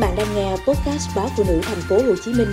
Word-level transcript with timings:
bạn 0.00 0.16
đang 0.16 0.34
nghe 0.34 0.50
podcast 0.50 1.16
báo 1.16 1.28
phụ 1.36 1.44
nữ 1.48 1.60
thành 1.62 1.80
phố 1.88 1.96
Hồ 1.96 2.14
Chí 2.24 2.32
Minh 2.32 2.48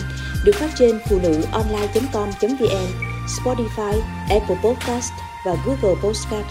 được 0.46 0.56
phát 0.56 0.69
trên 0.76 0.99
phụ 1.10 1.19
nữ 1.23 1.42
online.com.vn, 1.52 2.88
Spotify, 3.27 4.00
Apple 4.29 4.58
Podcast 4.63 5.12
và 5.46 5.55
Google 5.65 6.02
Podcast. 6.04 6.46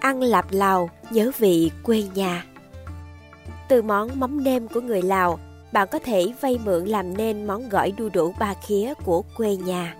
Ăn 0.00 0.22
lạp 0.22 0.46
Lào, 0.50 0.90
nhớ 1.10 1.30
vị 1.38 1.70
quê 1.82 2.02
nhà. 2.14 2.44
Từ 3.68 3.82
món 3.82 4.20
mắm 4.20 4.44
nêm 4.44 4.68
của 4.68 4.80
người 4.80 5.02
Lào, 5.02 5.38
bạn 5.72 5.88
có 5.90 5.98
thể 5.98 6.32
vay 6.40 6.58
mượn 6.64 6.84
làm 6.84 7.16
nên 7.16 7.46
món 7.46 7.68
gỏi 7.68 7.92
đu 7.96 8.08
đủ 8.08 8.34
ba 8.38 8.54
khía 8.66 8.94
của 9.04 9.22
quê 9.36 9.56
nhà. 9.56 9.96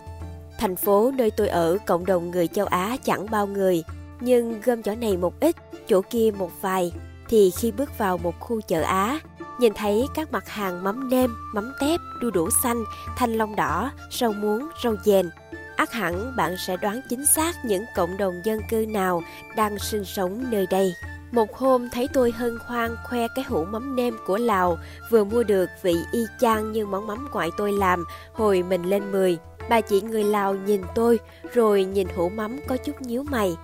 Thành 0.59 0.77
phố 0.77 1.13
nơi 1.17 1.31
tôi 1.31 1.49
ở, 1.49 1.79
cộng 1.87 2.07
đồng 2.07 2.31
người 2.31 2.47
châu 2.47 2.67
Á 2.67 2.97
chẳng 3.05 3.27
bao 3.31 3.47
người, 3.47 3.85
nhưng 4.21 4.61
gom 4.61 4.83
chỗ 4.83 4.95
này 4.95 5.17
một 5.17 5.41
ít, 5.41 5.57
chỗ 5.89 6.01
kia 6.11 6.31
một 6.39 6.51
vài, 6.61 6.93
thì 7.35 7.51
khi 7.51 7.73
bước 7.73 7.99
vào 7.99 8.19
một 8.19 8.41
khu 8.41 8.61
chợ 8.61 8.83
Á, 8.83 9.21
nhìn 9.59 9.73
thấy 9.75 10.07
các 10.15 10.33
mặt 10.33 10.49
hàng 10.49 10.85
mắm 10.85 11.09
nêm, 11.09 11.31
mắm 11.55 11.73
tép, 11.81 12.01
đu 12.21 12.31
đủ 12.31 12.49
xanh, 12.63 12.85
thanh 13.17 13.33
long 13.33 13.57
đỏ, 13.57 13.91
rau 14.11 14.33
muống, 14.33 14.69
rau 14.85 14.97
dền, 15.05 15.31
Ác 15.77 15.93
hẳn 15.93 16.37
bạn 16.37 16.57
sẽ 16.67 16.77
đoán 16.77 17.01
chính 17.11 17.27
xác 17.27 17.65
những 17.65 17.85
cộng 17.97 18.17
đồng 18.17 18.35
dân 18.45 18.61
cư 18.71 18.87
nào 18.89 19.23
đang 19.57 19.79
sinh 19.79 20.05
sống 20.05 20.45
nơi 20.51 20.67
đây. 20.71 20.95
Một 21.33 21.57
hôm 21.57 21.89
thấy 21.91 22.09
tôi 22.13 22.33
hân 22.33 22.59
hoan 22.67 22.97
khoe 23.05 23.27
cái 23.35 23.45
hũ 23.49 23.65
mắm 23.65 23.97
nêm 23.97 24.17
của 24.27 24.39
Lào 24.39 24.79
vừa 25.11 25.25
mua 25.25 25.43
được 25.43 25.71
vị 25.83 25.95
y 26.13 26.25
chang 26.41 26.73
như 26.73 26.87
món 26.87 27.07
mắm 27.07 27.29
ngoại 27.33 27.51
tôi 27.57 27.73
làm 27.73 28.05
hồi 28.33 28.63
mình 28.63 28.83
lên 28.83 29.13
10. 29.13 29.39
Bà 29.71 29.81
chị 29.81 30.01
người 30.01 30.25
Lào 30.25 30.55
nhìn 30.55 30.83
tôi 30.95 31.19
rồi 31.53 31.85
nhìn 31.85 32.09
hũ 32.17 32.29
mắm 32.29 32.61
có 32.69 32.77
chút 32.77 33.03
nhíu 33.03 33.23
mày. 33.23 33.57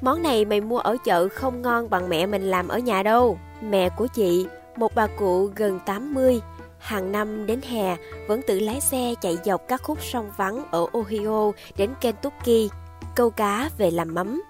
Món 0.00 0.22
này 0.22 0.44
mày 0.44 0.60
mua 0.60 0.78
ở 0.78 0.96
chợ 1.04 1.28
không 1.28 1.62
ngon 1.62 1.90
bằng 1.90 2.08
mẹ 2.08 2.26
mình 2.26 2.42
làm 2.42 2.68
ở 2.68 2.78
nhà 2.78 3.02
đâu. 3.02 3.38
Mẹ 3.62 3.88
của 3.88 4.06
chị, 4.06 4.46
một 4.76 4.94
bà 4.94 5.06
cụ 5.06 5.50
gần 5.56 5.80
80, 5.86 6.40
hàng 6.78 7.12
năm 7.12 7.46
đến 7.46 7.60
hè 7.62 7.96
vẫn 8.28 8.40
tự 8.46 8.60
lái 8.60 8.80
xe 8.80 9.14
chạy 9.20 9.38
dọc 9.44 9.68
các 9.68 9.82
khúc 9.82 10.02
sông 10.02 10.30
vắng 10.36 10.64
ở 10.70 10.86
Ohio 10.92 11.52
đến 11.76 11.90
Kentucky, 12.00 12.70
câu 13.16 13.30
cá 13.30 13.70
về 13.78 13.90
làm 13.90 14.14
mắm. 14.14 14.42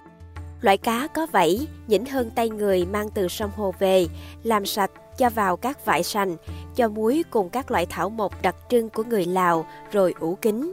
Loại 0.61 0.77
cá 0.77 1.07
có 1.07 1.27
vảy, 1.31 1.67
nhỉnh 1.87 2.05
hơn 2.05 2.31
tay 2.35 2.49
người 2.49 2.85
mang 2.85 3.09
từ 3.09 3.27
sông 3.27 3.51
hồ 3.55 3.73
về, 3.79 4.07
làm 4.43 4.65
sạch, 4.65 4.91
cho 5.17 5.29
vào 5.29 5.57
các 5.57 5.85
vải 5.85 6.03
sành, 6.03 6.35
cho 6.75 6.87
muối 6.87 7.23
cùng 7.29 7.49
các 7.49 7.71
loại 7.71 7.85
thảo 7.85 8.09
mộc 8.09 8.41
đặc 8.41 8.55
trưng 8.69 8.89
của 8.89 9.03
người 9.03 9.25
Lào 9.25 9.65
rồi 9.91 10.13
ủ 10.19 10.37
kính. 10.41 10.71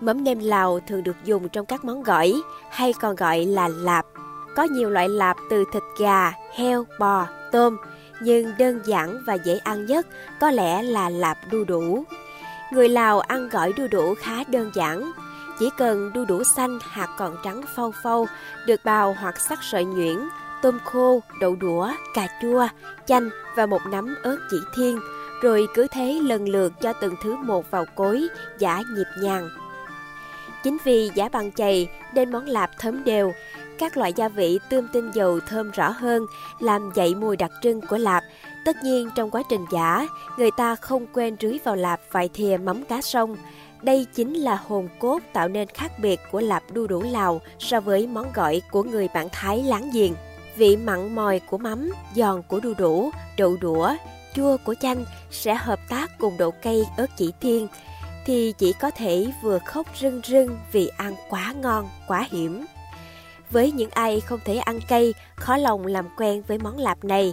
Mắm 0.00 0.24
nêm 0.24 0.38
Lào 0.38 0.80
thường 0.80 1.04
được 1.04 1.16
dùng 1.24 1.48
trong 1.48 1.66
các 1.66 1.84
món 1.84 2.02
gỏi, 2.02 2.42
hay 2.70 2.92
còn 3.00 3.16
gọi 3.16 3.44
là 3.44 3.68
lạp. 3.68 4.06
Có 4.56 4.62
nhiều 4.62 4.90
loại 4.90 5.08
lạp 5.08 5.36
từ 5.50 5.64
thịt 5.72 5.82
gà, 5.98 6.32
heo, 6.54 6.84
bò, 6.98 7.26
tôm, 7.52 7.76
nhưng 8.20 8.52
đơn 8.58 8.80
giản 8.84 9.22
và 9.26 9.34
dễ 9.34 9.58
ăn 9.58 9.86
nhất 9.86 10.06
có 10.40 10.50
lẽ 10.50 10.82
là 10.82 11.08
lạp 11.08 11.38
đu 11.50 11.64
đủ. 11.64 12.04
Người 12.72 12.88
Lào 12.88 13.20
ăn 13.20 13.48
gỏi 13.48 13.72
đu 13.72 13.86
đủ 13.90 14.14
khá 14.14 14.44
đơn 14.44 14.70
giản, 14.74 15.12
chỉ 15.58 15.70
cần 15.76 16.12
đu 16.12 16.24
đủ 16.24 16.44
xanh 16.44 16.78
hạt 16.82 17.08
còn 17.18 17.36
trắng 17.44 17.62
phau 17.74 17.92
phau, 18.02 18.26
được 18.66 18.80
bào 18.84 19.16
hoặc 19.20 19.40
sắc 19.40 19.58
sợi 19.62 19.84
nhuyễn, 19.84 20.18
tôm 20.62 20.78
khô, 20.84 21.20
đậu 21.40 21.56
đũa, 21.56 21.90
cà 22.14 22.28
chua, 22.42 22.68
chanh 23.06 23.30
và 23.56 23.66
một 23.66 23.80
nắm 23.90 24.14
ớt 24.22 24.38
chỉ 24.50 24.56
thiên, 24.74 25.00
rồi 25.42 25.68
cứ 25.74 25.86
thế 25.90 26.20
lần 26.22 26.48
lượt 26.48 26.72
cho 26.80 26.92
từng 26.92 27.14
thứ 27.22 27.36
một 27.36 27.70
vào 27.70 27.84
cối, 27.94 28.28
giả 28.58 28.82
nhịp 28.96 29.06
nhàng. 29.22 29.48
Chính 30.62 30.76
vì 30.84 31.10
giả 31.14 31.28
bằng 31.28 31.52
chày 31.52 31.88
nên 32.14 32.32
món 32.32 32.46
lạp 32.46 32.70
thấm 32.78 33.04
đều, 33.04 33.32
các 33.78 33.96
loại 33.96 34.12
gia 34.12 34.28
vị 34.28 34.58
tươm 34.68 34.88
tinh 34.92 35.10
dầu 35.10 35.40
thơm 35.40 35.70
rõ 35.70 35.90
hơn, 35.90 36.26
làm 36.58 36.90
dậy 36.94 37.14
mùi 37.14 37.36
đặc 37.36 37.50
trưng 37.62 37.80
của 37.80 37.96
lạp. 37.96 38.24
Tất 38.64 38.76
nhiên 38.82 39.10
trong 39.16 39.30
quá 39.30 39.42
trình 39.48 39.64
giả, 39.72 40.06
người 40.38 40.50
ta 40.50 40.76
không 40.76 41.06
quên 41.12 41.36
rưới 41.40 41.58
vào 41.64 41.76
lạp 41.76 42.00
vài 42.10 42.28
thìa 42.34 42.56
mắm 42.56 42.84
cá 42.84 43.02
sông. 43.02 43.36
Đây 43.82 44.06
chính 44.14 44.34
là 44.34 44.56
hồn 44.66 44.88
cốt 44.98 45.18
tạo 45.32 45.48
nên 45.48 45.68
khác 45.68 45.92
biệt 45.98 46.20
của 46.32 46.40
lạp 46.40 46.62
đu 46.72 46.86
đủ 46.86 47.02
Lào 47.02 47.40
so 47.58 47.80
với 47.80 48.06
món 48.06 48.32
gọi 48.34 48.62
của 48.70 48.82
người 48.82 49.08
bản 49.14 49.28
Thái 49.32 49.62
láng 49.62 49.90
giềng. 49.92 50.12
Vị 50.56 50.76
mặn 50.76 51.14
mòi 51.14 51.40
của 51.40 51.58
mắm, 51.58 51.90
giòn 52.14 52.42
của 52.48 52.60
đu 52.60 52.74
đủ, 52.78 53.10
đậu 53.36 53.56
đũa, 53.60 53.94
chua 54.34 54.56
của 54.64 54.74
chanh 54.80 55.04
sẽ 55.30 55.54
hợp 55.54 55.78
tác 55.88 56.18
cùng 56.18 56.36
độ 56.36 56.50
cay 56.50 56.82
ớt 56.96 57.06
chỉ 57.16 57.32
thiên, 57.40 57.68
thì 58.28 58.54
chỉ 58.58 58.72
có 58.72 58.90
thể 58.90 59.26
vừa 59.42 59.58
khóc 59.58 59.86
rưng 60.00 60.20
rưng 60.24 60.58
vì 60.72 60.88
ăn 60.96 61.14
quá 61.30 61.54
ngon, 61.62 61.88
quá 62.08 62.26
hiểm. 62.30 62.64
Với 63.50 63.72
những 63.72 63.90
ai 63.90 64.20
không 64.20 64.40
thể 64.44 64.56
ăn 64.56 64.80
cay, 64.88 65.14
khó 65.36 65.56
lòng 65.56 65.86
làm 65.86 66.08
quen 66.16 66.42
với 66.48 66.58
món 66.58 66.78
lạp 66.78 67.04
này. 67.04 67.32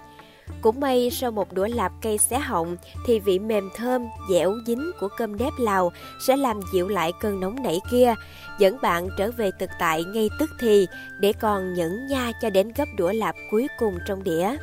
Cũng 0.61 0.79
may 0.79 1.09
sau 1.11 1.31
một 1.31 1.53
đũa 1.53 1.67
lạp 1.67 1.91
cây 2.01 2.17
xé 2.17 2.39
họng 2.39 2.77
thì 3.07 3.19
vị 3.19 3.39
mềm 3.39 3.69
thơm, 3.75 4.05
dẻo 4.29 4.53
dính 4.67 4.91
của 4.99 5.07
cơm 5.17 5.37
nếp 5.37 5.53
Lào 5.59 5.91
sẽ 6.27 6.37
làm 6.37 6.59
dịu 6.73 6.87
lại 6.87 7.11
cơn 7.21 7.39
nóng 7.39 7.63
nảy 7.63 7.79
kia, 7.91 8.13
dẫn 8.59 8.77
bạn 8.81 9.07
trở 9.17 9.31
về 9.31 9.51
thực 9.59 9.69
tại 9.79 10.03
ngay 10.03 10.29
tức 10.39 10.49
thì 10.59 10.87
để 11.19 11.33
còn 11.33 11.73
nhẫn 11.73 12.07
nha 12.07 12.31
cho 12.41 12.49
đến 12.49 12.71
gấp 12.75 12.87
đũa 12.97 13.11
lạp 13.11 13.35
cuối 13.51 13.67
cùng 13.79 13.97
trong 14.07 14.23
đĩa. 14.23 14.57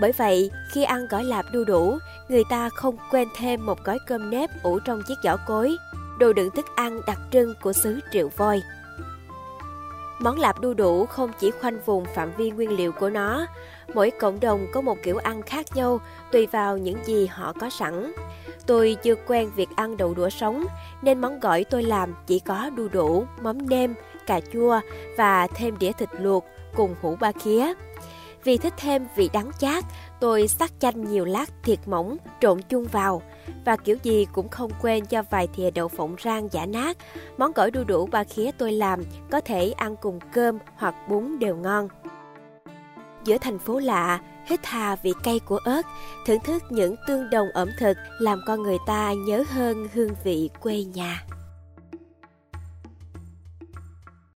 Bởi 0.00 0.12
vậy, 0.12 0.50
khi 0.70 0.84
ăn 0.84 1.06
gỏi 1.08 1.24
lạp 1.24 1.46
đu 1.52 1.64
đủ, 1.64 1.98
người 2.28 2.44
ta 2.50 2.68
không 2.68 2.96
quên 3.10 3.28
thêm 3.36 3.66
một 3.66 3.84
gói 3.84 3.98
cơm 4.06 4.30
nếp 4.30 4.50
ủ 4.62 4.78
trong 4.78 5.02
chiếc 5.08 5.18
giỏ 5.24 5.36
cối, 5.46 5.76
đồ 6.18 6.32
đựng 6.32 6.50
thức 6.50 6.66
ăn 6.76 7.00
đặc 7.06 7.18
trưng 7.32 7.54
của 7.62 7.72
xứ 7.72 8.00
Triệu 8.12 8.28
Voi. 8.36 8.62
Món 10.18 10.38
lạp 10.38 10.60
đu 10.60 10.74
đủ 10.74 11.06
không 11.06 11.30
chỉ 11.40 11.50
khoanh 11.50 11.78
vùng 11.86 12.04
phạm 12.14 12.32
vi 12.36 12.50
nguyên 12.50 12.76
liệu 12.76 12.92
của 12.92 13.10
nó, 13.10 13.46
mỗi 13.94 14.10
cộng 14.10 14.40
đồng 14.40 14.66
có 14.72 14.80
một 14.80 14.98
kiểu 15.02 15.16
ăn 15.16 15.42
khác 15.42 15.66
nhau 15.74 16.00
tùy 16.32 16.46
vào 16.46 16.78
những 16.78 17.04
gì 17.04 17.26
họ 17.26 17.52
có 17.52 17.70
sẵn. 17.70 18.12
Tôi 18.66 18.96
chưa 19.02 19.14
quen 19.26 19.50
việc 19.56 19.68
ăn 19.76 19.96
đậu 19.96 20.14
đũa 20.14 20.28
sống, 20.28 20.64
nên 21.02 21.20
món 21.20 21.40
gỏi 21.40 21.64
tôi 21.64 21.82
làm 21.82 22.14
chỉ 22.26 22.38
có 22.38 22.70
đu 22.76 22.88
đủ, 22.88 23.26
mắm 23.40 23.68
nêm, 23.68 23.94
cà 24.26 24.40
chua 24.52 24.80
và 25.16 25.46
thêm 25.46 25.78
đĩa 25.78 25.92
thịt 25.92 26.08
luộc 26.18 26.44
cùng 26.76 26.94
hũ 27.02 27.16
ba 27.20 27.32
khía. 27.32 27.72
Vì 28.46 28.56
thích 28.56 28.74
thêm 28.76 29.06
vị 29.16 29.30
đắng 29.32 29.50
chát, 29.58 29.84
tôi 30.20 30.48
sắc 30.48 30.72
chanh 30.78 31.04
nhiều 31.04 31.24
lát 31.24 31.50
thiệt 31.62 31.78
mỏng 31.86 32.16
trộn 32.40 32.62
chung 32.68 32.84
vào 32.84 33.22
và 33.64 33.76
kiểu 33.76 33.96
gì 34.02 34.26
cũng 34.32 34.48
không 34.48 34.70
quên 34.82 35.06
cho 35.06 35.22
vài 35.30 35.48
thìa 35.54 35.70
đậu 35.70 35.88
phộng 35.88 36.16
rang 36.24 36.48
giả 36.52 36.66
nát. 36.66 36.96
Món 37.38 37.52
gỏi 37.52 37.70
đu 37.70 37.84
đủ 37.84 38.06
ba 38.06 38.24
khía 38.24 38.50
tôi 38.58 38.72
làm 38.72 39.02
có 39.30 39.40
thể 39.40 39.70
ăn 39.70 39.96
cùng 39.96 40.18
cơm 40.32 40.58
hoặc 40.76 40.94
bún 41.08 41.38
đều 41.38 41.56
ngon. 41.56 41.88
Giữa 43.24 43.38
thành 43.38 43.58
phố 43.58 43.78
lạ, 43.78 44.20
hít 44.46 44.60
hà 44.66 44.96
vị 44.96 45.12
cay 45.22 45.38
của 45.38 45.58
ớt, 45.64 45.82
thưởng 46.26 46.40
thức 46.44 46.62
những 46.70 46.94
tương 47.06 47.30
đồng 47.30 47.48
ẩm 47.54 47.68
thực 47.78 47.96
làm 48.20 48.40
con 48.46 48.62
người 48.62 48.78
ta 48.86 49.12
nhớ 49.26 49.44
hơn 49.48 49.88
hương 49.94 50.14
vị 50.24 50.50
quê 50.60 50.84
nhà. 50.84 51.24